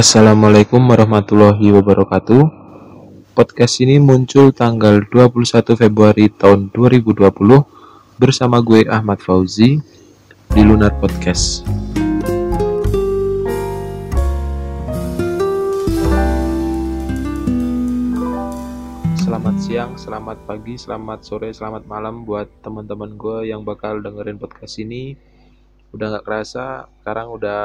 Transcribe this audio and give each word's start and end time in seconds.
Assalamualaikum 0.00 0.80
warahmatullahi 0.80 1.76
wabarakatuh. 1.76 2.40
Podcast 3.36 3.84
ini 3.84 4.00
muncul 4.00 4.48
tanggal 4.48 5.04
21 5.04 5.76
Februari 5.76 6.32
tahun 6.32 6.72
2020 6.72 7.20
bersama 8.16 8.64
gue 8.64 8.88
Ahmad 8.88 9.20
Fauzi 9.20 9.76
di 10.56 10.62
Lunar 10.64 10.96
Podcast. 10.96 11.68
Selamat 19.20 19.56
siang, 19.60 20.00
selamat 20.00 20.48
pagi, 20.48 20.80
selamat 20.80 21.28
sore, 21.28 21.52
selamat 21.52 21.84
malam 21.84 22.24
buat 22.24 22.48
teman-teman 22.64 23.20
gue 23.20 23.52
yang 23.52 23.68
bakal 23.68 24.00
dengerin 24.00 24.40
podcast 24.40 24.80
ini. 24.80 25.12
Udah 25.92 26.16
gak 26.16 26.24
kerasa, 26.24 26.88
sekarang 27.04 27.36
udah 27.36 27.60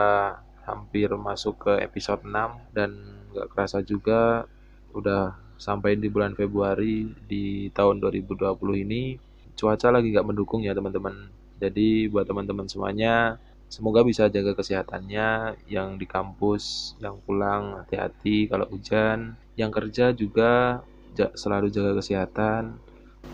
hampir 0.66 1.14
masuk 1.14 1.70
ke 1.70 1.74
episode 1.82 2.26
6 2.26 2.76
dan 2.76 2.92
gak 3.32 3.50
kerasa 3.54 3.86
juga 3.86 4.50
udah 4.92 5.38
sampai 5.56 5.96
di 5.96 6.12
bulan 6.12 6.36
Februari 6.36 7.08
di 7.30 7.72
tahun 7.72 8.04
2020 8.04 8.58
ini 8.84 9.16
cuaca 9.56 9.88
lagi 9.94 10.12
gak 10.12 10.28
mendukung 10.28 10.66
ya 10.66 10.76
teman-teman. 10.76 11.32
Jadi 11.56 12.12
buat 12.12 12.28
teman-teman 12.28 12.68
semuanya 12.68 13.40
semoga 13.72 14.04
bisa 14.04 14.28
jaga 14.28 14.54
kesehatannya 14.54 15.56
yang 15.72 15.96
di 15.96 16.06
kampus 16.06 16.96
yang 17.00 17.24
pulang 17.24 17.80
hati-hati 17.80 18.52
kalau 18.52 18.68
hujan. 18.68 19.40
Yang 19.56 19.72
kerja 19.72 20.06
juga 20.12 20.84
selalu 21.16 21.72
jaga 21.72 21.96
kesehatan. 21.96 22.76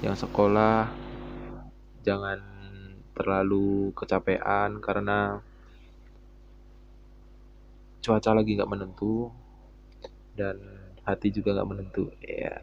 Yang 0.06 0.30
sekolah 0.30 0.86
jangan 2.06 2.40
terlalu 3.18 3.94
kecapean 3.94 4.82
karena 4.82 5.42
cuaca 8.02 8.32
lagi 8.34 8.58
nggak 8.58 8.72
menentu 8.72 9.30
dan 10.34 10.58
hati 11.06 11.30
juga 11.30 11.54
nggak 11.56 11.70
menentu 11.70 12.10
ya 12.22 12.62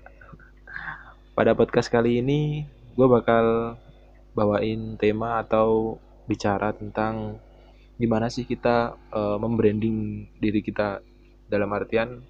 pada 1.38 1.54
podcast 1.54 1.86
kali 1.86 2.18
ini 2.18 2.66
gue 2.98 3.06
bakal 3.06 3.78
bawain 4.34 4.98
tema 4.98 5.38
atau 5.38 6.02
bicara 6.26 6.74
tentang 6.74 7.38
gimana 7.94 8.26
sih 8.26 8.42
kita 8.42 8.98
uh, 9.14 9.38
membranding 9.38 10.26
diri 10.42 10.62
kita. 10.62 10.98
Dalam 11.48 11.70
artian 11.72 12.20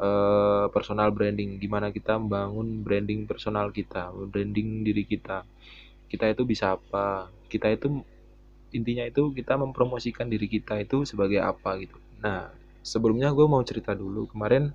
uh, 0.00 0.66
personal 0.72 1.12
branding 1.12 1.60
gimana 1.62 1.92
kita 1.92 2.16
membangun 2.16 2.80
branding 2.80 3.28
personal 3.28 3.68
kita 3.76 4.08
branding 4.32 4.88
diri 4.88 5.04
kita. 5.04 5.44
Kita 6.08 6.24
itu 6.32 6.48
bisa 6.48 6.80
apa? 6.80 7.28
Kita 7.52 7.68
itu 7.68 8.04
intinya 8.72 9.04
itu 9.04 9.36
kita 9.36 9.60
mempromosikan 9.60 10.32
diri 10.32 10.48
kita 10.48 10.80
itu 10.80 11.04
sebagai 11.04 11.44
apa 11.44 11.76
gitu 11.80 12.05
Nah, 12.22 12.52
sebelumnya 12.80 13.32
gue 13.32 13.46
mau 13.48 13.60
cerita 13.66 13.92
dulu. 13.92 14.30
Kemarin 14.30 14.72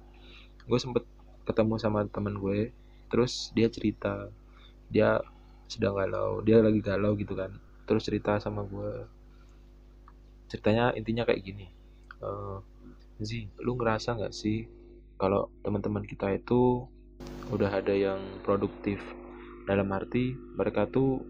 gue 0.65 0.79
sempet 0.79 1.05
ketemu 1.45 1.75
sama 1.81 2.05
temen 2.09 2.37
gue, 2.37 2.69
terus 3.09 3.49
dia 3.57 3.67
cerita 3.71 4.29
dia 4.91 5.23
sedang 5.71 5.95
galau, 5.95 6.43
dia 6.43 6.59
lagi 6.59 6.83
galau 6.83 7.15
gitu 7.15 7.33
kan. 7.33 7.55
Terus 7.87 8.03
cerita 8.05 8.37
sama 8.37 8.67
gue. 8.67 9.07
Ceritanya 10.51 10.91
intinya 10.93 11.23
kayak 11.23 11.41
gini. 11.41 11.67
Uh, 12.21 12.59
Zi, 13.21 13.47
lu 13.61 13.77
ngerasa 13.77 14.17
nggak 14.17 14.33
sih 14.33 14.65
kalau 15.21 15.53
teman-teman 15.61 16.01
kita 16.01 16.33
itu 16.33 16.89
udah 17.53 17.69
ada 17.69 17.93
yang 17.93 18.17
produktif 18.41 18.97
dalam 19.69 19.93
arti 19.93 20.33
mereka 20.57 20.89
tuh 20.89 21.21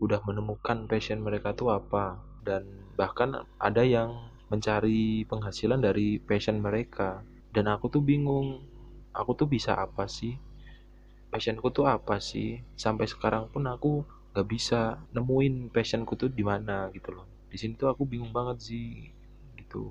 udah 0.00 0.20
menemukan 0.24 0.88
passion 0.88 1.20
mereka 1.20 1.52
tuh 1.52 1.72
apa 1.72 2.16
dan 2.44 2.64
bahkan 2.96 3.44
ada 3.60 3.84
yang 3.84 4.32
mencari 4.46 5.26
penghasilan 5.26 5.82
dari 5.82 6.22
passion 6.22 6.62
mereka. 6.62 7.22
Dan 7.50 7.66
aku 7.72 7.90
tuh 7.90 8.02
bingung 8.04 8.62
aku 9.10 9.32
tuh 9.34 9.48
bisa 9.48 9.74
apa 9.74 10.06
sih? 10.06 10.36
Passionku 11.32 11.72
tuh 11.74 11.88
apa 11.88 12.22
sih? 12.22 12.62
Sampai 12.78 13.10
sekarang 13.10 13.50
pun 13.50 13.66
aku 13.66 14.06
nggak 14.36 14.46
bisa 14.46 15.00
nemuin 15.16 15.72
passionku 15.72 16.14
tuh 16.14 16.30
di 16.30 16.44
mana 16.44 16.92
gitu 16.92 17.16
loh. 17.16 17.26
Di 17.50 17.56
sini 17.56 17.74
tuh 17.74 17.88
aku 17.90 18.04
bingung 18.04 18.30
banget 18.30 18.62
sih 18.62 19.10
gitu. 19.56 19.90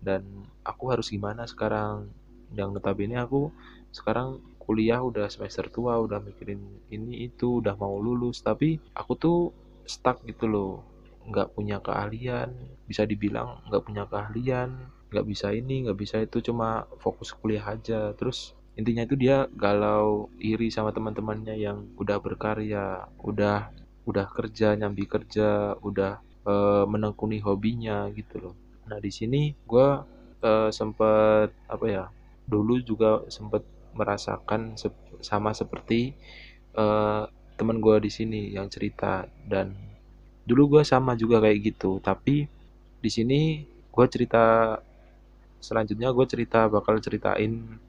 Dan 0.00 0.46
aku 0.62 0.94
harus 0.94 1.10
gimana 1.12 1.44
sekarang? 1.44 2.08
Yang 2.54 2.78
notabene 2.78 3.18
aku 3.18 3.50
sekarang 3.90 4.38
kuliah 4.62 5.02
udah 5.02 5.26
semester 5.26 5.66
tua 5.66 5.98
udah 5.98 6.22
mikirin 6.22 6.62
ini 6.94 7.26
itu 7.26 7.60
udah 7.60 7.74
mau 7.76 7.98
lulus. 7.98 8.40
Tapi 8.40 8.78
aku 8.94 9.12
tuh 9.18 9.38
stuck 9.84 10.22
gitu 10.24 10.46
loh 10.46 10.95
nggak 11.26 11.52
punya 11.54 11.82
keahlian 11.82 12.54
bisa 12.86 13.02
dibilang 13.02 13.62
nggak 13.66 13.82
punya 13.82 14.04
keahlian 14.06 14.94
nggak 15.10 15.26
bisa 15.26 15.54
ini 15.54 15.86
nggak 15.86 15.98
bisa 15.98 16.16
itu 16.22 16.42
cuma 16.42 16.86
fokus 16.98 17.30
kuliah 17.34 17.62
aja. 17.62 18.12
Terus 18.18 18.54
intinya 18.76 19.06
itu 19.06 19.16
dia 19.16 19.48
galau 19.54 20.28
iri 20.36 20.68
sama 20.68 20.92
teman-temannya 20.92 21.56
yang 21.56 21.88
udah 21.96 22.18
berkarya 22.20 23.08
udah 23.22 23.70
udah 24.06 24.26
kerja 24.30 24.76
nyambi 24.78 25.08
kerja 25.08 25.74
udah 25.82 26.20
e, 26.46 26.54
menekuni 26.86 27.40
hobinya 27.42 28.06
gitu 28.14 28.50
loh. 28.50 28.54
Nah 28.86 28.98
di 29.02 29.10
sini 29.10 29.54
gue 29.66 29.88
e, 30.42 30.50
sempet 30.70 31.50
apa 31.66 31.86
ya 31.88 32.04
dulu 32.46 32.78
juga 32.84 33.26
sempet 33.26 33.66
merasakan 33.96 34.76
sep 34.78 34.94
sama 35.24 35.56
seperti 35.56 36.14
e, 36.76 36.84
teman 37.56 37.80
gue 37.80 37.96
di 38.04 38.10
sini 38.12 38.52
yang 38.52 38.68
cerita 38.68 39.24
dan 39.48 39.72
dulu 40.46 40.78
gue 40.78 40.82
sama 40.86 41.18
juga 41.18 41.42
kayak 41.42 41.58
gitu 41.74 41.98
tapi 41.98 42.46
di 43.02 43.10
sini 43.10 43.66
gue 43.66 44.06
cerita 44.06 44.78
selanjutnya 45.58 46.14
gue 46.14 46.26
cerita 46.30 46.70
bakal 46.70 47.02
ceritain 47.02 47.82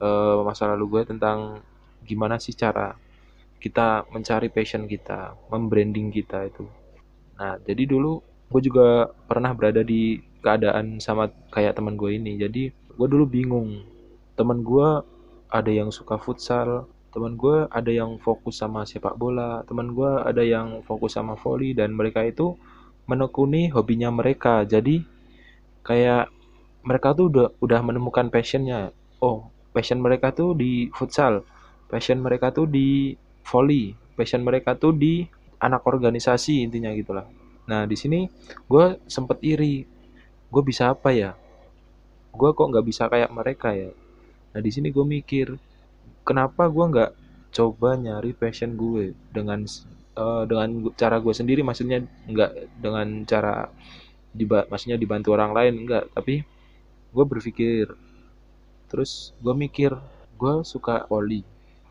uh, 0.00 0.44
masa 0.44 0.68
lalu 0.76 1.00
gue 1.00 1.02
tentang 1.16 1.64
gimana 2.04 2.36
sih 2.36 2.52
cara 2.52 2.94
kita 3.56 4.06
mencari 4.12 4.52
passion 4.52 4.84
kita 4.84 5.34
membranding 5.48 6.12
kita 6.12 6.46
itu. 6.46 6.68
Nah 7.40 7.56
jadi 7.64 7.88
dulu 7.88 8.20
gue 8.52 8.60
juga 8.62 9.10
pernah 9.26 9.50
berada 9.56 9.82
di 9.82 10.20
keadaan 10.44 11.02
sama 11.02 11.32
kayak 11.50 11.74
teman 11.74 11.96
gue 11.98 12.14
ini. 12.14 12.38
Jadi 12.38 12.70
gue 12.70 13.06
dulu 13.08 13.24
bingung 13.26 13.82
teman 14.36 14.60
gue 14.60 14.88
ada 15.48 15.70
yang 15.72 15.88
suka 15.88 16.20
futsal 16.20 16.86
teman 17.16 17.32
gue 17.40 17.64
ada 17.72 17.88
yang 17.88 18.20
fokus 18.20 18.60
sama 18.60 18.84
sepak 18.84 19.16
bola 19.16 19.64
teman 19.64 19.96
gue 19.96 20.10
ada 20.20 20.44
yang 20.44 20.84
fokus 20.84 21.16
sama 21.16 21.32
volley 21.40 21.72
dan 21.72 21.96
mereka 21.96 22.20
itu 22.20 22.52
menekuni 23.08 23.72
hobinya 23.72 24.12
mereka. 24.12 24.68
Jadi 24.68 25.00
kayak 25.80 26.28
mereka 26.84 27.16
tuh 27.16 27.32
udah 27.32 27.48
udah 27.64 27.80
menemukan 27.80 28.28
passionnya. 28.28 28.92
Oh 29.24 29.48
passion 29.72 30.00
mereka 30.00 30.32
tuh 30.36 30.52
di 30.52 30.92
futsal 30.92 31.44
passion 31.88 32.20
mereka 32.20 32.52
tuh 32.52 32.64
di 32.68 33.12
volley 33.44 33.92
passion 34.16 34.40
mereka 34.40 34.72
tuh 34.76 34.96
di 34.96 35.28
anak 35.60 35.84
organisasi 35.84 36.64
intinya 36.64 36.88
gitulah 36.96 37.28
nah 37.68 37.84
di 37.84 37.92
sini 37.92 38.24
gue 38.64 38.96
sempet 39.04 39.36
iri 39.44 39.84
gue 40.46 40.62
bisa 40.62 40.94
apa 40.94 41.10
ya? 41.12 41.34
Gue 42.32 42.52
kok 42.52 42.68
nggak 42.68 42.86
bisa 42.86 43.08
kayak 43.10 43.30
mereka 43.32 43.74
ya? 43.74 43.90
Nah 44.54 44.60
di 44.62 44.70
sini 44.70 44.88
gue 44.94 45.04
mikir 45.04 45.56
kenapa 46.26 46.66
gue 46.66 46.84
nggak 46.92 47.10
coba 47.54 47.94
nyari 47.94 48.34
passion 48.34 48.74
gue 48.74 49.14
dengan 49.30 49.62
uh, 50.18 50.42
dengan 50.44 50.90
cara 50.98 51.22
gue 51.22 51.32
sendiri? 51.32 51.62
Maksudnya 51.62 52.02
nggak 52.26 52.82
dengan 52.82 53.22
cara 53.24 53.70
diba 54.36 54.68
maksudnya 54.68 55.00
dibantu 55.00 55.32
orang 55.32 55.56
lain 55.56 55.74
enggak 55.86 56.12
tapi 56.12 56.44
gue 57.14 57.24
berpikir 57.24 57.88
terus 58.92 59.32
gue 59.40 59.54
mikir 59.56 59.96
gue 60.36 60.54
suka 60.60 61.08
volley 61.08 61.40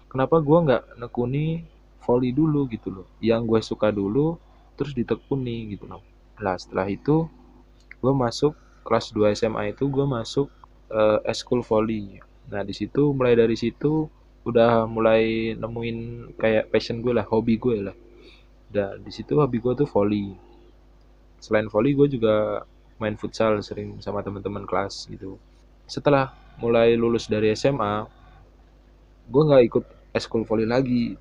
kenapa 0.06 0.38
gue 0.38 0.53
nggak 0.53 0.84
nekuni 1.01 1.66
volley 2.06 2.29
dulu 2.29 2.69
gitu 2.69 2.94
loh? 2.94 3.07
Yang 3.18 3.41
gue 3.50 3.59
suka 3.66 3.90
dulu 3.90 4.38
terus 4.78 4.94
ditekuni 4.94 5.74
gitu 5.74 5.90
loh. 5.90 6.06
Lah 6.38 6.56
setelah 6.56 6.85
itu 6.85 7.25
gue 8.00 8.13
masuk 8.13 8.53
kelas 8.85 9.09
2 9.12 9.34
SMA 9.34 9.74
itu 9.74 9.90
gue 9.90 10.06
masuk 10.06 10.47
uh, 10.94 11.19
eskul 11.25 11.66
volley 11.66 12.21
nah 12.45 12.62
di 12.62 12.77
situ 12.77 13.10
mulai 13.18 13.33
dari 13.33 13.57
situ 13.57 14.06
udah 14.45 14.86
mulai 14.86 15.53
nemuin 15.57 15.97
kayak 16.38 16.69
passion 16.69 17.01
gue 17.01 17.12
lah 17.12 17.25
hobi 17.25 17.57
gue 17.57 17.81
lah. 17.81 17.97
Dan 18.69 19.01
di 19.01 19.09
situ 19.09 19.42
hobi 19.42 19.57
gue 19.57 19.74
tuh 19.74 19.89
volley. 19.89 20.38
Selain 21.42 21.65
volley 21.65 21.97
gue 21.97 22.06
juga 22.06 22.62
main 23.01 23.18
futsal 23.18 23.59
sering 23.65 23.97
sama 24.00 24.21
teman-teman 24.21 24.63
kelas 24.69 25.09
gitu. 25.09 25.42
Setelah 25.89 26.31
mulai 26.62 26.94
lulus 26.94 27.25
dari 27.25 27.51
SMA 27.57 28.06
gue 29.25 29.42
nggak 29.42 29.63
ikut 29.65 29.86
eskul 30.13 30.45
volley 30.45 30.69
lagi. 30.69 31.18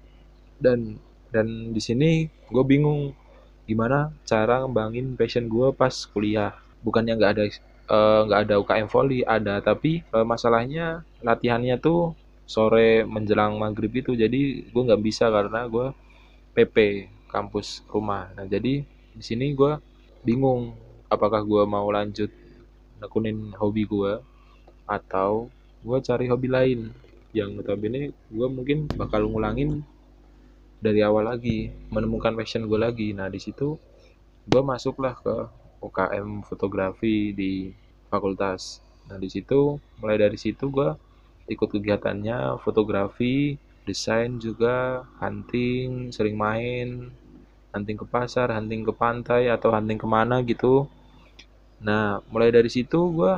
Dan 0.60 1.00
dan 1.32 1.72
di 1.72 1.80
sini 1.80 2.28
gue 2.28 2.64
bingung 2.68 3.16
gimana 3.64 4.12
cara 4.28 4.60
ngembangin 4.60 5.16
passion 5.16 5.48
gue 5.48 5.72
pas 5.72 5.96
kuliah. 6.12 6.52
Bukannya 6.84 7.16
nggak 7.16 7.32
ada 7.40 7.44
eh, 7.48 8.20
nggak 8.28 8.40
uh, 8.40 8.44
ada 8.44 8.54
UKM 8.60 8.88
volley 8.92 9.24
ada. 9.24 9.64
Tapi 9.64 10.04
uh, 10.12 10.28
masalahnya 10.28 11.08
latihannya 11.24 11.80
tuh 11.80 12.12
sore 12.44 13.04
menjelang 13.04 13.56
maghrib 13.56 13.92
itu. 13.92 14.12
Jadi 14.16 14.68
gue 14.68 14.82
nggak 14.84 15.02
bisa 15.02 15.28
karena 15.32 15.66
gue 15.68 15.92
PP 16.54 17.08
kampus 17.28 17.82
rumah. 17.90 18.30
Nah 18.36 18.46
jadi 18.46 18.84
di 19.14 19.24
sini 19.24 19.52
gue 19.52 19.76
bingung 20.22 20.76
apakah 21.10 21.42
gue 21.42 21.62
mau 21.66 21.88
lanjut 21.90 22.30
nekunin 23.02 23.52
hobi 23.58 23.84
gue 23.84 24.22
atau 24.88 25.50
gue 25.82 25.98
cari 26.00 26.26
hobi 26.30 26.48
lain. 26.48 26.80
Yang 27.34 27.50
notabene 27.58 28.14
gue 28.30 28.48
mungkin 28.48 28.86
bakal 28.94 29.26
ngulangin 29.26 29.82
dari 30.78 31.02
awal 31.02 31.26
lagi 31.26 31.72
menemukan 31.90 32.36
passion 32.38 32.68
gue 32.70 32.78
lagi. 32.78 33.10
Nah 33.16 33.26
di 33.26 33.42
situ 33.42 33.74
gue 34.44 34.62
masuklah 34.62 35.16
ke 35.16 35.48
UKM 35.82 36.44
fotografi 36.46 37.32
di 37.34 37.72
fakultas. 38.12 38.84
Nah 39.10 39.18
di 39.18 39.28
situ 39.28 39.80
mulai 39.98 40.16
dari 40.16 40.38
situ 40.38 40.70
gue 40.70 40.94
ikut 41.50 41.68
kegiatannya 41.68 42.60
fotografi 42.64 43.60
desain 43.84 44.40
juga 44.40 45.04
hunting 45.20 46.08
sering 46.08 46.40
main 46.40 47.12
hunting 47.74 47.98
ke 48.00 48.06
pasar 48.08 48.54
hunting 48.54 48.86
ke 48.86 48.92
pantai 48.94 49.50
atau 49.50 49.74
hunting 49.74 49.98
ke 50.00 50.06
mana 50.08 50.40
gitu. 50.46 50.88
Nah 51.82 52.22
mulai 52.32 52.54
dari 52.54 52.70
situ 52.70 52.96
gue 53.12 53.34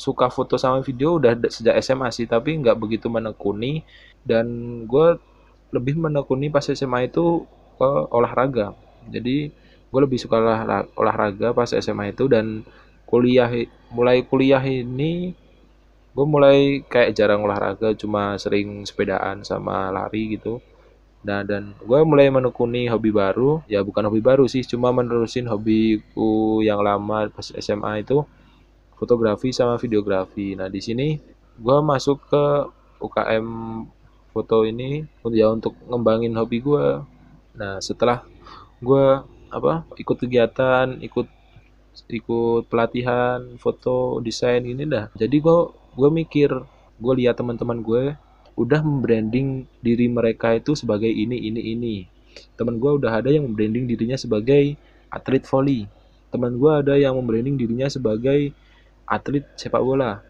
suka 0.00 0.32
foto 0.32 0.56
sama 0.56 0.80
video 0.80 1.20
udah 1.20 1.36
sejak 1.52 1.76
SMA 1.84 2.08
sih 2.08 2.24
tapi 2.24 2.56
nggak 2.56 2.78
begitu 2.80 3.12
menekuni. 3.12 3.84
Dan 4.24 4.46
gue 4.88 5.20
lebih 5.74 6.00
menekuni 6.00 6.48
pas 6.48 6.64
SMA 6.64 7.10
itu 7.12 7.44
ke 7.76 7.90
olahraga. 8.14 8.72
Jadi 9.10 9.52
gue 9.90 10.00
lebih 10.00 10.16
suka 10.16 10.40
olah, 10.40 10.86
olahraga 10.96 11.52
pas 11.52 11.68
SMA 11.68 12.16
itu. 12.16 12.24
Dan 12.30 12.64
kuliah 13.04 13.50
mulai 13.92 14.22
kuliah 14.24 14.62
ini 14.62 15.36
gue 16.10 16.26
mulai 16.26 16.82
kayak 16.90 17.14
jarang 17.14 17.46
olahraga 17.46 17.94
cuma 17.94 18.34
sering 18.36 18.82
sepedaan 18.82 19.46
sama 19.46 19.90
lari 19.94 20.36
gitu. 20.38 20.58
Nah 21.22 21.44
dan 21.46 21.76
gue 21.78 22.00
mulai 22.02 22.32
menekuni 22.32 22.90
hobi 22.90 23.10
baru. 23.14 23.62
Ya 23.70 23.80
bukan 23.86 24.08
hobi 24.10 24.20
baru 24.24 24.44
sih 24.50 24.66
cuma 24.66 24.90
menerusin 24.90 25.46
hobiku 25.46 26.60
yang 26.66 26.82
lama 26.82 27.30
pas 27.30 27.48
SMA 27.54 28.02
itu 28.02 28.26
fotografi 28.98 29.54
sama 29.54 29.78
videografi. 29.78 30.58
Nah 30.58 30.66
di 30.66 30.80
sini 30.82 31.20
gue 31.60 31.78
masuk 31.84 32.18
ke 32.26 32.44
UKM 33.00 33.46
foto 34.30 34.62
ini 34.62 35.02
ya 35.34 35.50
untuk 35.50 35.74
ngembangin 35.90 36.34
hobi 36.38 36.62
gue 36.62 37.02
nah 37.50 37.82
setelah 37.82 38.22
gue 38.78 39.26
apa 39.50 39.82
ikut 39.98 40.16
kegiatan 40.22 41.02
ikut 41.02 41.26
ikut 42.06 42.70
pelatihan 42.70 43.58
foto 43.58 44.22
desain 44.22 44.62
ini 44.62 44.86
dah. 44.86 45.10
Jadi 45.18 45.36
gue 45.42 45.58
gue 45.94 46.10
mikir 46.10 46.50
gue 47.00 47.14
lihat 47.16 47.40
teman-teman 47.40 47.80
gue 47.80 48.14
udah 48.60 48.80
membranding 48.84 49.64
diri 49.80 50.06
mereka 50.10 50.52
itu 50.52 50.76
sebagai 50.76 51.08
ini 51.08 51.48
ini 51.48 51.72
ini. 51.72 51.96
Teman 52.60 52.76
gue 52.76 53.00
udah 53.00 53.24
ada 53.24 53.32
yang 53.32 53.48
membranding 53.48 53.88
dirinya 53.88 54.20
sebagai 54.20 54.76
atlet 55.08 55.42
volley. 55.48 55.88
Teman 56.28 56.60
gue 56.60 56.68
ada 56.70 56.94
yang 57.00 57.16
membranding 57.16 57.56
dirinya 57.56 57.88
sebagai 57.88 58.52
atlet 59.08 59.48
sepak 59.56 59.80
bola. 59.80 60.20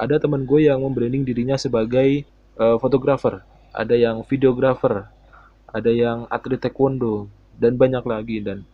Ada 0.00 0.16
teman 0.16 0.48
gue 0.48 0.66
yang 0.72 0.80
membranding 0.80 1.28
dirinya 1.28 1.60
sebagai 1.60 2.24
uh, 2.56 2.80
fotografer, 2.80 3.44
ada 3.76 3.92
yang 3.92 4.24
videografer, 4.24 5.04
ada 5.68 5.90
yang 5.92 6.24
atlet 6.32 6.58
taekwondo. 6.58 7.28
Dan 7.60 7.76
banyak 7.76 8.00
lagi. 8.08 8.40
Dan 8.40 8.64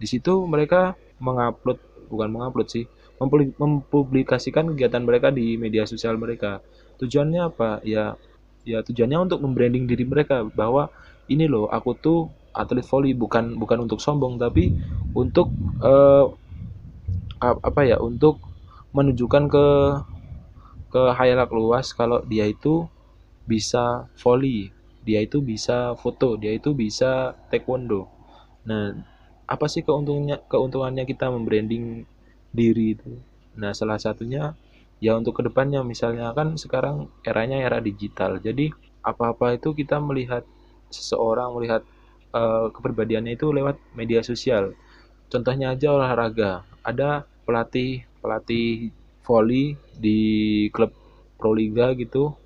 di 0.00 0.08
situ 0.08 0.48
mereka 0.48 0.96
mengupload 1.20 2.08
bukan 2.08 2.28
mengupload 2.32 2.68
sih 2.72 2.88
mempublikasikan 3.30 4.72
kegiatan 4.74 5.02
mereka 5.02 5.28
di 5.30 5.54
media 5.60 5.86
sosial 5.86 6.18
mereka 6.18 6.62
tujuannya 6.98 7.42
apa 7.42 7.82
ya 7.82 8.14
ya 8.62 8.82
tujuannya 8.82 9.30
untuk 9.30 9.42
membranding 9.42 9.86
diri 9.90 10.06
mereka 10.06 10.46
bahwa 10.46 10.90
ini 11.26 11.50
loh 11.50 11.66
aku 11.70 11.94
tuh 11.98 12.20
atlet 12.54 12.84
volley 12.84 13.12
bukan 13.16 13.58
bukan 13.58 13.86
untuk 13.86 13.98
sombong 13.98 14.38
tapi 14.38 14.74
untuk 15.16 15.50
uh, 15.82 16.30
apa 17.42 17.82
ya 17.82 17.98
untuk 17.98 18.38
menunjukkan 18.94 19.50
ke 19.50 19.66
ke 20.92 21.02
hayalak 21.16 21.48
luas 21.50 21.96
kalau 21.96 22.20
dia 22.28 22.44
itu 22.46 22.86
bisa 23.48 24.06
volley, 24.20 24.70
dia 25.02 25.24
itu 25.24 25.42
bisa 25.42 25.96
foto, 25.98 26.38
dia 26.38 26.54
itu 26.54 26.76
bisa 26.76 27.34
taekwondo. 27.50 28.06
Nah, 28.68 28.94
apa 29.48 29.66
sih 29.66 29.82
keuntungannya 29.82 30.44
keuntungannya 30.46 31.04
kita 31.08 31.32
membranding 31.32 32.06
diri 32.52 32.94
itu? 32.94 33.12
Nah, 33.58 33.72
salah 33.72 33.98
satunya 33.98 34.56
ya 35.02 35.18
untuk 35.18 35.40
ke 35.40 35.42
depannya 35.48 35.82
misalnya 35.82 36.30
kan 36.36 36.54
sekarang 36.54 37.10
eranya 37.26 37.58
era 37.58 37.82
digital. 37.82 38.38
Jadi 38.38 38.70
apa-apa 39.02 39.58
itu 39.58 39.74
kita 39.74 39.98
melihat 39.98 40.46
seseorang 40.92 41.50
melihat 41.56 41.82
uh, 42.36 42.70
kepribadiannya 42.70 43.34
itu 43.34 43.50
lewat 43.50 43.80
media 43.98 44.22
sosial. 44.22 44.76
Contohnya 45.32 45.74
aja 45.74 45.90
olahraga. 45.90 46.62
Ada 46.84 47.26
pelatih 47.42 48.06
pelatih 48.22 48.94
volley 49.26 49.74
di 49.98 50.18
klub 50.70 50.94
Proliga 51.42 51.90
gitu 51.98 52.38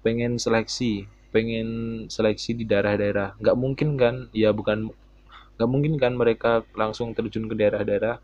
pengen 0.00 0.40
seleksi 0.40 1.04
pengen 1.32 1.68
seleksi 2.08 2.56
di 2.56 2.64
daerah-daerah 2.64 3.36
nggak 3.40 3.56
mungkin 3.56 4.00
kan 4.00 4.32
ya 4.32 4.56
bukan 4.56 4.88
nggak 5.56 5.70
mungkin 5.70 6.00
kan 6.00 6.16
mereka 6.16 6.64
langsung 6.72 7.12
terjun 7.12 7.44
ke 7.48 7.54
daerah-daerah 7.56 8.20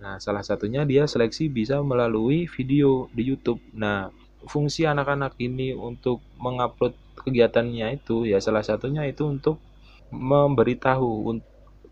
nah 0.00 0.16
salah 0.16 0.40
satunya 0.40 0.88
dia 0.88 1.04
seleksi 1.04 1.52
bisa 1.52 1.84
melalui 1.84 2.48
video 2.48 3.12
di 3.12 3.28
YouTube 3.28 3.60
nah 3.76 4.08
fungsi 4.48 4.88
anak-anak 4.88 5.36
ini 5.36 5.76
untuk 5.76 6.24
mengupload 6.40 6.96
kegiatannya 7.20 8.00
itu 8.00 8.24
ya 8.24 8.40
salah 8.40 8.64
satunya 8.64 9.04
itu 9.04 9.28
untuk 9.28 9.60
memberitahu 10.08 11.36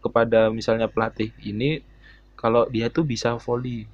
kepada 0.01 0.49
misalnya 0.49 0.89
pelatih 0.89 1.31
ini 1.45 1.85
kalau 2.35 2.65
dia 2.73 2.89
tuh 2.89 3.05
bisa 3.05 3.37
volley 3.37 3.85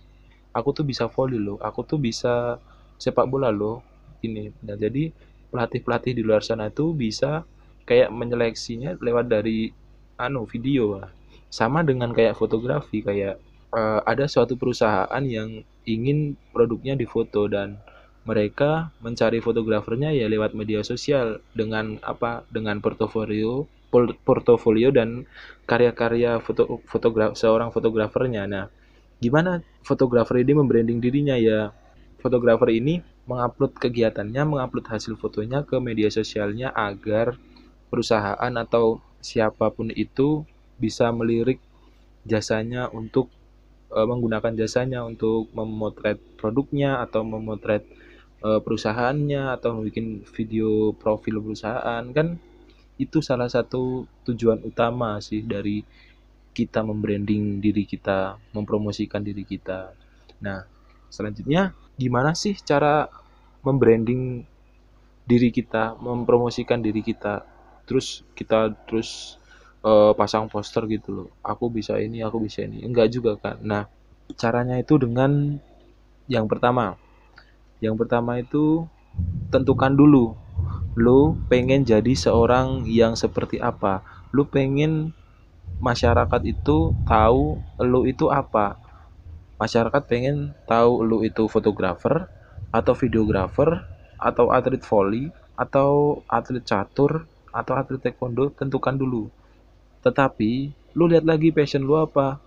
aku 0.54 0.70
tuh 0.70 0.86
bisa 0.86 1.10
volley 1.10 1.42
loh 1.42 1.58
aku 1.58 1.82
tuh 1.82 1.98
bisa 1.98 2.62
sepak 3.02 3.26
bola 3.26 3.50
loh 3.50 3.82
ini 4.22 4.54
nah 4.62 4.78
jadi 4.78 5.10
pelatih-pelatih 5.54 6.18
di 6.18 6.22
luar 6.26 6.42
sana 6.42 6.66
itu 6.66 6.90
bisa 6.90 7.46
kayak 7.86 8.10
menyeleksinya 8.10 8.98
lewat 8.98 9.30
dari 9.30 9.70
anu 10.18 10.48
video 10.50 10.98
lah. 10.98 11.14
Sama 11.46 11.86
dengan 11.86 12.10
kayak 12.10 12.34
fotografi 12.34 13.06
kayak 13.06 13.38
uh, 13.74 14.00
ada 14.06 14.30
suatu 14.30 14.54
perusahaan 14.54 15.24
yang 15.26 15.66
ingin 15.84 16.38
produknya 16.54 16.94
difoto 16.94 17.50
dan 17.50 17.76
mereka 18.24 18.88
mencari 19.04 19.42
fotografernya 19.44 20.16
ya 20.16 20.30
lewat 20.30 20.56
media 20.56 20.80
sosial 20.80 21.44
dengan 21.52 22.00
apa 22.00 22.46
dengan 22.48 22.80
portofolio 22.80 23.68
portofolio 24.24 24.90
dan 24.90 25.28
karya-karya 25.70 26.42
foto 26.42 26.82
fotograf 26.88 27.38
seorang 27.38 27.70
fotografernya. 27.70 28.42
Nah, 28.48 28.66
gimana 29.22 29.62
fotografer 29.86 30.42
ini 30.42 30.52
membranding 30.56 30.98
dirinya 30.98 31.38
ya? 31.38 31.70
Fotografer 32.18 32.72
ini 32.72 33.04
mengupload 33.28 33.76
kegiatannya, 33.78 34.42
mengupload 34.42 34.88
hasil 34.88 35.14
fotonya 35.20 35.62
ke 35.62 35.76
media 35.78 36.08
sosialnya 36.08 36.72
agar 36.72 37.36
perusahaan 37.92 38.50
atau 38.56 38.98
siapa 39.20 39.70
pun 39.70 39.92
itu 39.94 40.42
bisa 40.80 41.12
melirik 41.14 41.62
jasanya 42.26 42.90
untuk 42.90 43.30
e, 43.94 43.98
menggunakan 44.02 44.52
jasanya 44.58 45.06
untuk 45.06 45.48
memotret 45.54 46.18
produknya 46.34 46.98
atau 47.06 47.22
memotret 47.22 47.86
e, 48.42 48.58
perusahaannya 48.58 49.54
atau 49.54 49.78
membuat 49.78 50.26
video 50.34 50.90
profil 50.98 51.38
perusahaan 51.38 52.02
kan 52.10 52.36
itu 52.98 53.18
salah 53.22 53.50
satu 53.50 54.06
tujuan 54.26 54.62
utama 54.66 55.18
sih 55.18 55.42
dari 55.42 55.82
kita 56.54 56.86
membranding 56.86 57.58
diri 57.58 57.82
kita, 57.82 58.38
mempromosikan 58.54 59.26
diri 59.26 59.42
kita. 59.42 59.90
Nah, 60.38 60.62
selanjutnya 61.10 61.74
gimana 61.98 62.38
sih 62.38 62.54
cara 62.62 63.10
membranding 63.66 64.46
diri 65.26 65.50
kita, 65.50 65.98
mempromosikan 65.98 66.78
diri 66.78 67.02
kita. 67.02 67.42
Terus 67.90 68.22
kita 68.38 68.70
terus 68.86 69.42
uh, 69.84 70.12
pasang 70.16 70.48
poster 70.48 70.88
gitu 70.88 71.08
loh. 71.12 71.28
Aku 71.44 71.68
bisa 71.68 72.00
ini, 72.00 72.24
aku 72.24 72.40
bisa 72.40 72.64
ini. 72.64 72.82
Enggak 72.82 73.12
juga 73.12 73.36
kan. 73.36 73.60
Nah, 73.60 73.86
caranya 74.34 74.80
itu 74.80 74.96
dengan 74.96 75.60
yang 76.26 76.48
pertama. 76.48 76.96
Yang 77.78 77.94
pertama 78.00 78.40
itu 78.40 78.88
tentukan 79.52 79.92
dulu 79.94 80.34
lu 80.94 81.34
pengen 81.50 81.82
jadi 81.84 82.14
seorang 82.16 82.88
yang 82.88 83.14
seperti 83.14 83.60
apa. 83.60 84.02
Lu 84.32 84.46
pengen 84.48 85.12
masyarakat 85.82 86.42
itu 86.46 86.94
tahu 87.04 87.58
lu 87.82 88.00
itu 88.06 88.30
apa 88.30 88.78
masyarakat 89.58 90.02
pengen 90.06 90.54
tahu 90.68 91.02
lu 91.02 91.22
itu 91.26 91.46
fotografer 91.50 92.26
atau 92.74 92.94
videografer 92.94 93.82
atau 94.18 94.50
atlet 94.50 94.82
volley 94.82 95.30
atau 95.54 96.22
atlet 96.26 96.62
catur 96.62 97.26
atau 97.54 97.74
atlet 97.78 98.02
taekwondo 98.02 98.50
tentukan 98.54 98.94
dulu 98.98 99.30
tetapi 100.04 100.70
lu 100.94 101.08
lihat 101.10 101.24
lagi 101.24 101.50
passion 101.50 101.82
lu 101.82 101.96
apa? 101.96 102.38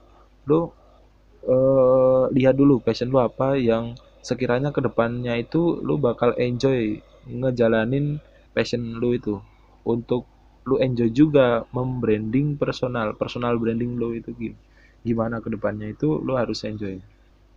Lu 0.46 0.70
uh, 1.50 2.24
lihat 2.32 2.56
dulu 2.56 2.80
passion 2.80 3.10
lu 3.10 3.18
apa 3.18 3.58
yang 3.58 3.98
sekiranya 4.22 4.70
ke 4.70 4.80
depannya 4.84 5.34
itu 5.40 5.82
lu 5.82 5.98
bakal 5.98 6.38
enjoy 6.38 7.02
ngejalanin 7.28 8.22
passion 8.54 9.02
lu 9.02 9.18
itu. 9.18 9.42
Untuk 9.84 10.30
lu 10.68 10.78
enjoy 10.78 11.10
juga 11.10 11.66
membranding 11.74 12.60
personal 12.60 13.16
personal 13.16 13.56
branding 13.58 13.96
lu 13.98 14.14
itu 14.14 14.36
gimana 15.02 15.40
ke 15.40 15.48
depannya 15.50 15.92
itu 15.92 16.22
lo 16.22 16.38
harus 16.38 16.62
enjoy. 16.64 17.00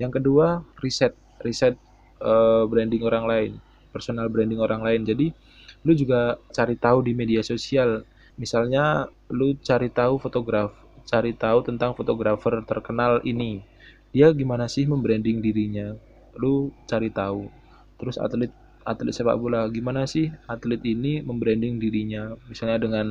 Yang 0.00 0.23
kedua 0.23 0.64
riset 0.80 1.12
riset 1.45 1.76
uh, 2.25 2.64
branding 2.71 3.04
orang 3.04 3.26
lain 3.28 3.52
personal 3.90 4.30
branding 4.30 4.62
orang 4.62 4.80
lain. 4.80 5.02
Jadi 5.02 5.26
lu 5.83 5.92
juga 5.92 6.38
cari 6.54 6.78
tahu 6.78 7.02
di 7.04 7.12
media 7.12 7.42
sosial 7.42 8.07
misalnya 8.41 9.13
lu 9.29 9.53
cari 9.61 9.93
tahu 9.93 10.17
fotograf 10.17 10.73
cari 11.11 11.35
tahu 11.35 11.67
tentang 11.67 11.99
fotografer 11.99 12.63
terkenal 12.63 13.19
ini. 13.27 13.67
Dia 14.15 14.31
gimana 14.31 14.71
sih 14.71 14.87
membranding 14.87 15.43
dirinya? 15.43 15.95
Lu 16.39 16.71
cari 16.87 17.11
tahu. 17.11 17.51
Terus 17.99 18.15
atlet 18.15 18.55
atlet 18.81 19.13
sepak 19.13 19.37
bola 19.37 19.69
gimana 19.69 20.09
sih 20.09 20.33
atlet 20.47 20.81
ini 20.87 21.19
membranding 21.23 21.83
dirinya? 21.83 22.39
Misalnya 22.47 22.79
dengan 22.79 23.07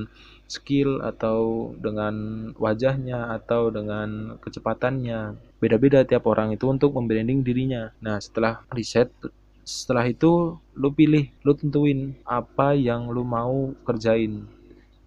skill 0.49 1.03
atau 1.03 1.71
dengan 1.77 2.49
wajahnya 2.55 3.35
atau 3.35 3.67
dengan 3.69 4.39
kecepatannya. 4.39 5.35
Beda-beda 5.59 6.07
tiap 6.07 6.25
orang 6.25 6.55
itu 6.55 6.65
untuk 6.71 6.95
membranding 6.95 7.43
dirinya. 7.43 7.91
Nah 7.99 8.17
setelah 8.23 8.63
riset 8.71 9.11
setelah 9.67 10.09
itu 10.09 10.57
lu 10.73 10.89
pilih 10.89 11.29
lu 11.45 11.53
tentuin 11.53 12.17
apa 12.25 12.73
yang 12.73 13.13
lu 13.13 13.21
mau 13.21 13.69
kerjain 13.85 14.49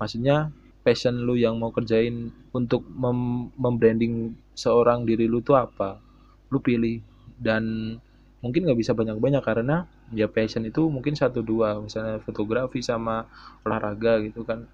maksudnya 0.02 0.50
passion 0.82 1.22
lu 1.22 1.38
yang 1.38 1.62
mau 1.62 1.70
kerjain 1.70 2.34
untuk 2.50 2.82
mem 2.90 3.54
membranding 3.54 4.34
seorang 4.58 5.06
diri 5.06 5.30
lu 5.30 5.38
tuh 5.46 5.62
apa? 5.62 6.02
Lu 6.50 6.58
pilih. 6.58 6.98
Dan 7.38 7.94
mungkin 8.42 8.66
nggak 8.66 8.78
bisa 8.82 8.92
banyak-banyak 8.98 9.42
karena 9.46 9.86
ya 10.10 10.26
passion 10.26 10.66
itu 10.66 10.90
mungkin 10.90 11.14
satu 11.14 11.46
dua. 11.46 11.78
Misalnya 11.78 12.18
fotografi 12.18 12.82
sama 12.82 13.30
olahraga 13.62 14.18
gitu 14.26 14.42
kan. 14.42 14.66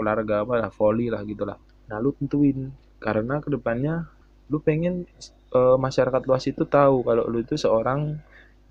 Olahraga 0.00 0.48
apa 0.48 0.56
lah 0.56 0.70
volley 0.72 1.12
lah 1.12 1.20
gitulah 1.28 1.60
nah 1.92 2.00
lu 2.00 2.16
tentuin. 2.16 2.72
Karena 3.02 3.42
ke 3.42 3.52
depannya 3.52 4.08
lu 4.48 4.62
pengen 4.64 5.04
e, 5.52 5.60
masyarakat 5.76 6.22
luas 6.24 6.48
itu 6.48 6.64
tahu 6.64 7.04
kalau 7.04 7.28
lu 7.28 7.44
itu 7.44 7.58
seorang 7.60 8.16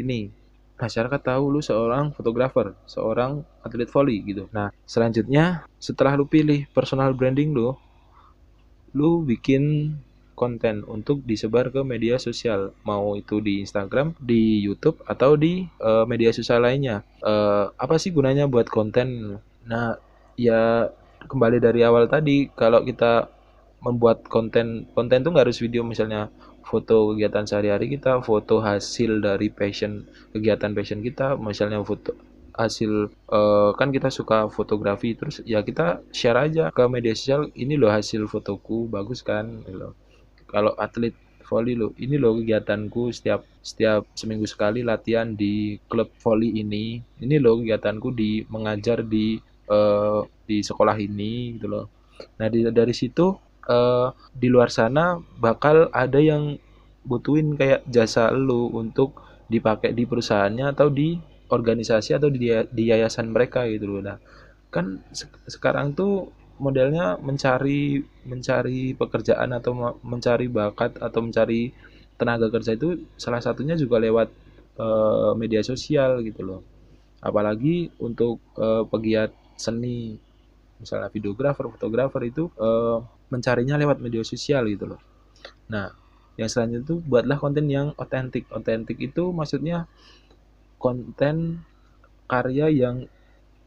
ini 0.02 0.34
masyarakat 0.82 1.22
tahu 1.22 1.54
lu 1.54 1.62
seorang 1.62 2.10
fotografer 2.18 2.74
seorang 2.90 3.46
atlet 3.62 3.88
volley 3.88 4.26
gitu 4.26 4.50
nah 4.50 4.74
selanjutnya 4.90 5.70
setelah 5.78 6.18
lu 6.18 6.26
pilih 6.26 6.66
personal 6.74 7.14
branding 7.14 7.54
lu 7.54 7.78
lu 8.92 9.24
bikin 9.24 9.96
konten 10.42 10.82
untuk 10.90 11.22
disebar 11.22 11.70
ke 11.70 11.86
media 11.86 12.18
sosial, 12.18 12.74
mau 12.82 13.14
itu 13.14 13.38
di 13.46 13.62
Instagram, 13.62 14.18
di 14.18 14.58
YouTube 14.66 14.98
atau 15.06 15.38
di 15.38 15.70
uh, 15.78 16.10
media 16.10 16.34
sosial 16.34 16.66
lainnya. 16.66 17.06
Uh, 17.22 17.70
apa 17.78 18.02
sih 18.02 18.10
gunanya 18.10 18.50
buat 18.50 18.66
konten? 18.66 19.38
Nah, 19.70 20.02
ya 20.34 20.90
kembali 21.30 21.62
dari 21.62 21.86
awal 21.86 22.10
tadi, 22.10 22.50
kalau 22.58 22.82
kita 22.82 23.30
membuat 23.86 24.26
konten, 24.26 24.90
konten 24.98 25.22
tuh 25.22 25.30
nggak 25.30 25.46
harus 25.46 25.62
video 25.62 25.86
misalnya 25.86 26.34
foto 26.72 27.12
kegiatan 27.12 27.44
sehari-hari 27.44 27.92
kita, 27.92 28.24
foto 28.24 28.64
hasil 28.64 29.20
dari 29.20 29.52
passion 29.52 30.08
kegiatan 30.32 30.72
passion 30.72 31.04
kita, 31.04 31.36
misalnya 31.36 31.84
foto 31.84 32.16
hasil 32.56 33.12
uh, 33.32 33.72
kan 33.80 33.92
kita 33.96 34.12
suka 34.12 34.52
fotografi 34.52 35.16
terus 35.16 35.40
ya 35.48 35.64
kita 35.64 36.04
share 36.12 36.36
aja 36.36 36.68
ke 36.72 36.84
media 36.92 37.16
sosial 37.16 37.48
ini 37.56 37.80
loh 37.80 37.92
hasil 37.92 38.24
fotoku 38.32 38.88
bagus 38.88 39.20
kan? 39.20 39.68
Gitu 39.68 39.76
loh. 39.76 39.94
Kalau 40.48 40.72
atlet 40.80 41.16
volley 41.52 41.76
lo 41.76 41.92
ini 42.00 42.16
loh 42.16 42.40
kegiatanku 42.40 43.12
setiap 43.12 43.44
setiap 43.60 44.08
seminggu 44.16 44.48
sekali 44.48 44.88
latihan 44.88 45.36
di 45.36 45.76
klub 45.92 46.08
volley 46.24 46.56
ini. 46.64 47.04
Ini 47.20 47.36
loh 47.44 47.60
kegiatanku 47.60 48.16
di 48.16 48.48
mengajar 48.48 49.04
di 49.04 49.36
uh, 49.68 50.24
di 50.48 50.64
sekolah 50.64 50.96
ini 50.96 51.60
gitu 51.60 51.68
loh. 51.68 51.86
Nah 52.40 52.48
di, 52.48 52.64
dari 52.72 52.96
situ 52.96 53.51
uh, 53.72 54.12
di 54.36 54.52
luar 54.52 54.68
sana 54.68 55.24
bakal 55.40 55.88
ada 55.96 56.20
yang 56.20 56.60
butuhin 57.08 57.56
kayak 57.56 57.88
jasa 57.88 58.30
lo 58.36 58.68
untuk 58.76 59.16
dipakai 59.48 59.96
di 59.96 60.04
perusahaannya 60.04 60.76
atau 60.76 60.92
di 60.92 61.16
organisasi 61.48 62.20
atau 62.20 62.28
di, 62.28 62.52
di 62.52 62.84
yayasan 62.92 63.32
mereka 63.32 63.64
gitu 63.72 63.88
loh 63.88 64.02
nah 64.04 64.18
kan 64.72 65.00
se 65.12 65.28
sekarang 65.48 65.96
tuh 65.96 66.32
modelnya 66.62 67.18
mencari 67.18 68.06
mencari 68.24 68.94
pekerjaan 68.94 69.50
atau 69.58 69.98
mencari 70.06 70.46
bakat 70.46 71.02
atau 71.02 71.26
mencari 71.26 71.74
tenaga 72.22 72.54
kerja 72.54 72.78
itu 72.78 73.02
salah 73.18 73.42
satunya 73.42 73.74
juga 73.74 73.98
lewat 73.98 74.30
uh, 74.78 75.34
media 75.34 75.66
sosial 75.66 76.22
gitu 76.22 76.46
loh. 76.46 76.62
Apalagi 77.18 77.90
untuk 77.98 78.38
uh, 78.62 78.86
pegiat 78.86 79.34
seni 79.58 80.22
misalnya 80.78 81.10
videografer, 81.10 81.66
fotografer 81.66 82.22
itu 82.30 82.54
uh, 82.62 83.02
mencarinya 83.32 83.80
lewat 83.80 84.04
media 84.04 84.22
sosial 84.22 84.68
gitu 84.68 84.92
loh. 84.92 85.02
Nah, 85.72 85.90
yang 86.36 86.52
selanjutnya 86.52 86.86
itu 86.86 86.96
buatlah 87.02 87.38
konten 87.40 87.66
yang 87.72 87.96
otentik. 87.96 88.46
Otentik 88.52 89.00
itu 89.00 89.32
maksudnya 89.32 89.88
konten 90.78 91.64
karya 92.28 92.68
yang 92.70 93.08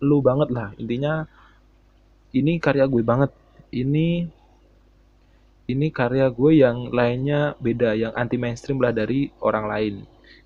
lu 0.04 0.20
banget 0.20 0.52
lah. 0.52 0.68
Intinya 0.76 1.24
ini 2.34 2.58
karya 2.58 2.84
gue 2.90 3.02
banget 3.02 3.30
ini 3.70 4.26
ini 5.64 5.86
karya 5.88 6.28
gue 6.28 6.60
yang 6.60 6.92
lainnya 6.92 7.56
beda 7.56 7.96
yang 7.96 8.12
anti 8.12 8.36
mainstream 8.36 8.82
lah 8.82 8.92
dari 8.92 9.32
orang 9.40 9.64
lain 9.70 9.94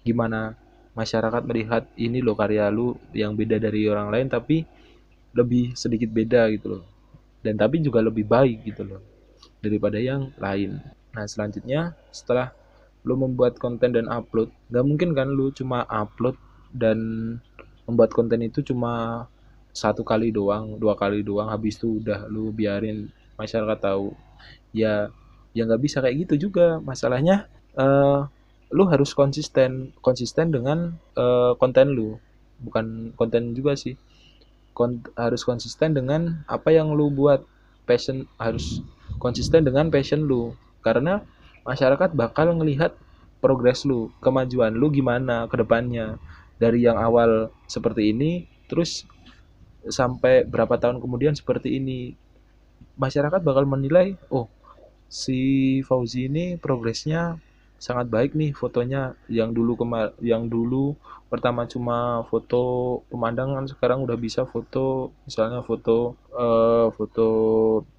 gimana 0.06 0.54
masyarakat 0.94 1.42
melihat 1.48 1.88
ini 1.98 2.22
loh 2.22 2.38
karya 2.38 2.70
lu 2.70 2.94
yang 3.16 3.34
beda 3.34 3.58
dari 3.58 3.88
orang 3.90 4.12
lain 4.14 4.28
tapi 4.30 4.62
lebih 5.34 5.74
sedikit 5.74 6.10
beda 6.12 6.46
gitu 6.54 6.78
loh 6.78 6.84
dan 7.42 7.54
tapi 7.54 7.78
juga 7.78 8.02
lebih 8.02 8.26
baik 8.26 8.66
gitu 8.66 8.82
loh 8.86 9.02
daripada 9.62 9.98
yang 9.98 10.30
lain. 10.38 10.78
Nah 11.14 11.24
selanjutnya 11.26 11.94
setelah 12.10 12.54
lu 13.06 13.14
membuat 13.14 13.56
konten 13.62 13.94
dan 13.94 14.10
upload 14.10 14.50
gak 14.68 14.84
mungkin 14.84 15.14
kan 15.14 15.30
lu 15.30 15.54
cuma 15.54 15.86
upload 15.86 16.34
dan 16.74 16.98
membuat 17.88 18.12
konten 18.12 18.44
itu 18.44 18.60
cuma 18.60 19.24
satu 19.72 20.02
kali 20.02 20.34
doang 20.34 20.76
dua 20.76 20.98
kali 20.98 21.22
doang 21.22 21.48
habis 21.48 21.78
itu 21.78 22.02
udah 22.02 22.26
lu 22.28 22.50
biarin 22.50 23.08
masyarakat 23.38 23.78
tahu. 23.78 24.12
Ya 24.74 25.08
ya 25.54 25.62
nggak 25.64 25.82
bisa 25.82 26.02
kayak 26.02 26.28
gitu 26.28 26.50
juga. 26.50 26.82
Masalahnya 26.82 27.46
uh, 27.78 28.26
lu 28.68 28.84
harus 28.90 29.14
konsisten 29.16 29.94
konsisten 30.02 30.50
dengan 30.52 30.98
uh, 31.14 31.54
konten 31.56 31.94
lu. 31.94 32.18
Bukan 32.58 33.14
konten 33.14 33.54
juga 33.54 33.78
sih 33.78 33.94
Kon 34.78 35.02
harus 35.18 35.42
konsisten 35.42 35.90
dengan 35.90 36.46
apa 36.46 36.70
yang 36.70 36.94
lu 36.94 37.10
buat. 37.10 37.42
Passion 37.82 38.30
harus 38.38 38.78
konsisten 39.18 39.66
dengan 39.66 39.90
passion 39.90 40.22
lu. 40.22 40.54
Karena 40.86 41.26
masyarakat 41.66 42.14
bakal 42.14 42.54
ngelihat 42.54 42.94
progres 43.42 43.82
lu 43.82 44.14
kemajuan 44.22 44.70
lu 44.70 44.94
gimana 44.94 45.50
ke 45.50 45.58
depannya. 45.58 46.22
Dari 46.62 46.86
yang 46.86 46.94
awal 46.94 47.50
seperti 47.66 48.14
ini 48.14 48.46
terus 48.70 49.02
sampai 49.82 50.46
berapa 50.46 50.78
tahun 50.78 51.02
kemudian 51.02 51.34
seperti 51.34 51.82
ini. 51.82 52.14
Masyarakat 52.94 53.42
bakal 53.42 53.66
menilai 53.66 54.14
oh 54.30 54.46
si 55.10 55.80
Fauzi 55.82 56.30
ini 56.30 56.54
progresnya 56.54 57.42
sangat 57.78 58.10
baik 58.10 58.34
nih 58.34 58.52
fotonya. 58.52 59.14
Yang 59.30 59.50
dulu 59.58 59.72
kemar 59.78 60.14
yang 60.20 60.50
dulu 60.50 60.98
pertama 61.32 61.64
cuma 61.68 62.24
foto 62.26 62.60
pemandangan 63.12 63.68
sekarang 63.68 64.02
udah 64.04 64.16
bisa 64.16 64.48
foto 64.48 65.12
misalnya 65.28 65.60
foto 65.60 66.16
uh, 66.32 66.88
foto 66.92 67.26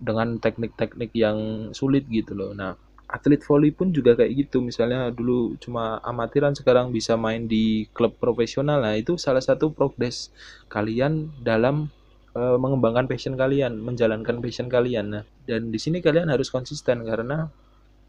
dengan 0.01 0.41
teknik-teknik 0.41 1.11
yang 1.15 1.69
sulit 1.71 2.05
gitu 2.11 2.35
loh. 2.35 2.51
Nah 2.53 2.75
atlet 3.09 3.41
volley 3.41 3.73
pun 3.73 3.89
juga 3.89 4.13
kayak 4.13 4.47
gitu. 4.47 4.61
Misalnya 4.61 5.09
dulu 5.09 5.57
cuma 5.57 5.97
amatiran 6.05 6.53
sekarang 6.53 6.93
bisa 6.93 7.17
main 7.17 7.49
di 7.49 7.89
klub 7.91 8.15
profesional. 8.21 8.85
Nah 8.85 8.93
itu 8.95 9.17
salah 9.17 9.41
satu 9.41 9.73
progres 9.73 10.29
kalian 10.69 11.33
dalam 11.41 11.89
uh, 12.37 12.57
mengembangkan 12.61 13.09
passion 13.09 13.33
kalian 13.33 13.81
menjalankan 13.81 14.37
passion 14.39 14.69
kalian. 14.69 15.05
Nah 15.09 15.23
dan 15.49 15.73
di 15.73 15.79
sini 15.81 15.99
kalian 16.05 16.29
harus 16.29 16.53
konsisten 16.53 17.01
karena 17.01 17.49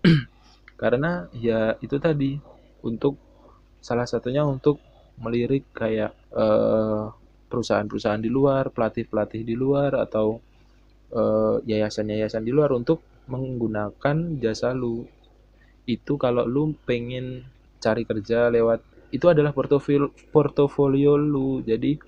karena 0.81 1.29
ya 1.37 1.77
itu 1.85 2.01
tadi 2.01 2.41
untuk 2.81 3.21
salah 3.85 4.09
satunya 4.09 4.49
untuk 4.49 4.81
melirik 5.21 5.69
kayak 5.77 6.17
uh, 6.33 7.13
perusahaan-perusahaan 7.53 8.25
di 8.25 8.33
luar 8.33 8.73
pelatih-pelatih 8.73 9.45
di 9.45 9.53
luar 9.53 9.93
atau 10.01 10.41
yayasan-yayasan 11.67 12.39
uh, 12.39 12.47
di 12.47 12.53
luar 12.55 12.71
untuk 12.71 13.03
menggunakan 13.27 14.39
jasa 14.39 14.71
lu. 14.73 15.05
Itu 15.85 16.15
kalau 16.17 16.47
lu 16.47 16.73
pengen 16.87 17.45
cari 17.83 18.07
kerja 18.07 18.47
lewat 18.49 18.81
itu 19.11 19.27
adalah 19.27 19.51
portofolio 19.51 20.09
portofolio 20.31 21.19
lu. 21.19 21.61
Jadi 21.67 21.99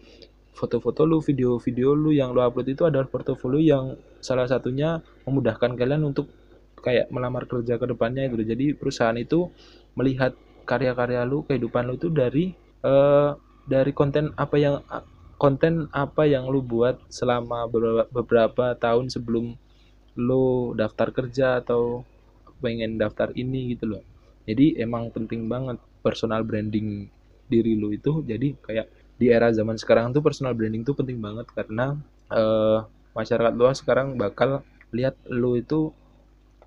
foto-foto 0.55 1.03
lu 1.03 1.19
video-video 1.19 1.99
lu 1.99 2.15
yang 2.15 2.31
lu 2.31 2.41
upload 2.47 2.69
itu 2.71 2.87
adalah 2.87 3.11
portofolio 3.11 3.59
yang 3.59 3.85
salah 4.23 4.47
satunya 4.47 5.03
memudahkan 5.27 5.75
kalian 5.75 6.07
untuk 6.07 6.31
kayak 6.83 7.09
melamar 7.15 7.47
kerja 7.47 7.79
ke 7.79 7.87
depannya 7.87 8.27
gitu. 8.29 8.43
Jadi 8.43 8.75
perusahaan 8.75 9.17
itu 9.17 9.49
melihat 9.95 10.35
karya-karya 10.67 11.23
lu 11.23 11.47
kehidupan 11.47 11.87
lu 11.87 11.95
itu 11.97 12.11
dari 12.11 12.53
uh, 12.83 13.39
dari 13.67 13.95
konten 13.95 14.35
apa 14.35 14.57
yang 14.59 14.83
konten 15.39 15.91
apa 15.91 16.27
yang 16.27 16.47
lu 16.51 16.63
buat 16.63 16.99
selama 17.11 17.67
beberapa, 18.11 18.75
tahun 18.79 19.11
sebelum 19.11 19.59
lo 20.19 20.77
daftar 20.77 21.11
kerja 21.11 21.59
atau 21.59 22.07
pengen 22.63 22.95
daftar 22.95 23.35
ini 23.35 23.75
gitu 23.75 23.91
loh. 23.91 24.03
Jadi 24.47 24.79
emang 24.79 25.11
penting 25.11 25.47
banget 25.51 25.79
personal 26.03 26.47
branding 26.47 27.11
diri 27.51 27.75
lu 27.75 27.91
itu. 27.91 28.23
Jadi 28.23 28.55
kayak 28.63 28.87
di 29.19 29.31
era 29.31 29.51
zaman 29.51 29.79
sekarang 29.79 30.15
tuh 30.15 30.23
personal 30.23 30.55
branding 30.55 30.83
tuh 30.83 30.95
penting 30.95 31.19
banget 31.19 31.47
karena 31.55 31.99
uh, 32.31 32.87
masyarakat 33.15 33.55
luas 33.55 33.83
sekarang 33.83 34.15
bakal 34.15 34.63
lihat 34.95 35.19
lu 35.27 35.59
itu 35.59 35.91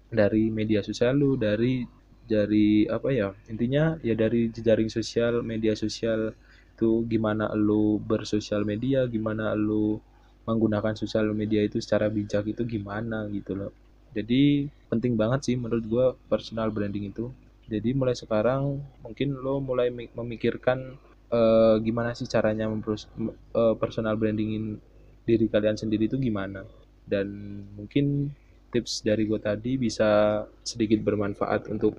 dari 0.09 0.49
media 0.53 0.81
sosial 0.85 1.17
lu 1.17 1.35
dari 1.35 1.85
dari 2.25 2.89
apa 2.89 3.09
ya 3.13 3.29
intinya 3.51 3.97
ya 4.01 4.17
dari 4.17 4.49
jejaring 4.49 4.89
sosial 4.89 5.45
media 5.45 5.77
sosial 5.77 6.33
itu 6.75 7.05
gimana 7.07 7.53
lu 7.55 8.01
bersosial 8.01 8.65
media 8.67 9.05
gimana 9.07 9.53
lu 9.55 10.01
menggunakan 10.45 10.93
sosial 10.93 11.33
media 11.33 11.65
itu 11.65 11.81
secara 11.81 12.07
bijak 12.07 12.45
itu 12.45 12.61
gimana 12.63 13.25
gitu 13.33 13.57
loh. 13.57 13.71
Jadi 14.13 14.69
penting 14.87 15.17
banget 15.17 15.51
sih 15.51 15.55
menurut 15.57 15.85
gue 15.89 16.05
personal 16.29 16.69
branding 16.71 17.11
itu. 17.11 17.33
Jadi 17.65 17.97
mulai 17.97 18.13
sekarang 18.13 18.77
mungkin 19.01 19.33
lo 19.41 19.57
mulai 19.57 19.89
memikirkan 19.89 20.95
uh, 21.33 21.81
gimana 21.81 22.13
sih 22.13 22.29
caranya 22.29 22.69
uh, 22.69 23.73
personal 23.81 24.15
brandingin 24.15 24.77
diri 25.25 25.49
kalian 25.49 25.75
sendiri 25.75 26.05
itu 26.05 26.21
gimana. 26.21 26.61
Dan 27.09 27.27
mungkin 27.73 28.29
tips 28.75 29.07
dari 29.07 29.23
gue 29.23 29.39
tadi 29.39 29.79
bisa 29.79 30.43
sedikit 30.67 30.99
bermanfaat 30.99 31.71
untuk 31.71 31.95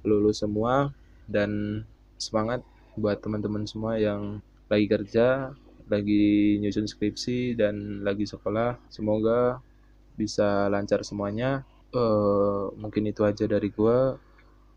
lulus 0.00 0.40
semua 0.40 0.88
dan 1.28 1.84
semangat 2.16 2.64
buat 2.96 3.20
teman-teman 3.20 3.68
semua 3.68 4.00
yang 4.00 4.40
lagi 4.72 4.88
kerja, 4.88 5.52
lagi 5.92 6.56
nyusun 6.64 6.88
skripsi 6.88 7.52
dan 7.60 8.00
lagi 8.00 8.24
sekolah. 8.24 8.80
Semoga 8.88 9.60
bisa 10.16 10.72
lancar 10.72 11.04
semuanya. 11.04 11.60
Uh, 11.92 12.72
mungkin 12.80 13.04
itu 13.12 13.20
aja 13.20 13.44
dari 13.44 13.68
gue. 13.68 14.16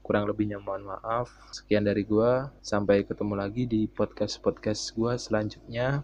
Kurang 0.03 0.27
lebihnya 0.27 0.59
mohon 0.59 0.91
maaf. 0.91 1.31
Sekian 1.55 1.87
dari 1.87 2.03
gue. 2.03 2.51
Sampai 2.59 3.07
ketemu 3.07 3.39
lagi 3.39 3.63
di 3.63 3.87
podcast-podcast 3.87 4.91
gue 4.91 5.15
selanjutnya. 5.15 6.03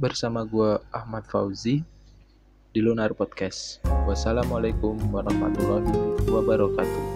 Bersama 0.00 0.48
gue 0.48 0.80
Ahmad 0.96 1.28
Fauzi 1.28 1.84
di 2.70 2.78
Lunar 2.78 3.10
Podcast. 3.18 3.82
Wassalamualaikum 4.06 4.94
warahmatullahi 5.10 5.90
wabarakatuh. 6.30 7.09